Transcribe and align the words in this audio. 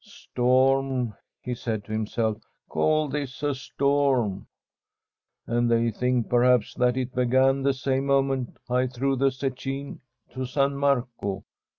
'Storm!' 0.03 1.13
he 1.45 1.53
said 1.53 1.83
to 1.85 1.91
himself 1.91 2.41
—* 2.63 2.67
call 2.71 3.07
this 3.07 3.43
a 3.43 3.53
storm? 3.53 4.47
And 5.45 5.69
they 5.69 5.91
think, 5.91 6.27
perhaps, 6.27 6.73
that 6.73 6.97
it 6.97 7.13
began 7.13 7.61
the 7.61 7.75
same 7.75 8.07
moment 8.07 8.57
I 8.67 8.87
threw 8.87 9.15
the 9.15 9.29
zecchine 9.29 9.99
to 10.31 10.45
San 10.45 10.75
Marco. 10.75 11.43